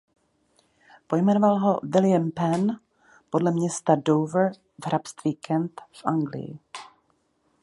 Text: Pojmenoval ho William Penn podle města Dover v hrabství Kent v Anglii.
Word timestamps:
Pojmenoval 1.07 1.59
ho 1.59 1.79
William 1.83 2.31
Penn 2.31 2.71
podle 3.29 3.51
města 3.51 3.95
Dover 3.95 4.51
v 4.83 4.85
hrabství 4.85 5.35
Kent 5.35 5.81
v 5.93 6.05
Anglii. 6.05 6.59